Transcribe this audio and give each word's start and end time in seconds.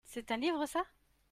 C'est 0.03 0.31
un 0.31 0.37
livre 0.37 0.65
ça? 0.65 0.83